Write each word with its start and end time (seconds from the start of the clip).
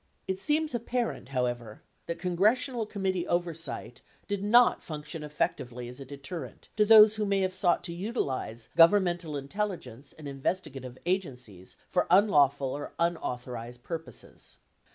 It 0.27 0.39
seems 0.39 0.73
apparent, 0.73 1.29
however, 1.29 1.83
that 2.07 2.17
congressional 2.17 2.87
committee 2.87 3.27
oversight 3.27 4.01
did 4.27 4.43
not 4.43 4.81
function 4.83 5.23
effectively 5.23 5.87
as 5.87 5.99
a 5.99 6.05
deterrent 6.05 6.69
to 6.77 6.85
those 6.85 7.17
who 7.17 7.23
may 7.27 7.41
have 7.41 7.53
sought 7.53 7.83
to 7.83 7.93
utilize 7.93 8.69
governmental 8.75 9.37
intelligence 9.37 10.11
and 10.13 10.27
in 10.27 10.41
vestigative 10.41 10.97
agencies 11.05 11.75
for 11.87 12.07
unlawful 12.09 12.69
or 12.75 12.95
unauthorized 12.97 13.83
purposes. 13.83 14.57